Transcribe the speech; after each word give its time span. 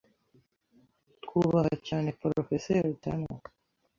Twubaha 1.23 1.73
cyane 1.87 2.07
Porofeseri 2.19 2.99
Turner. 3.01 3.41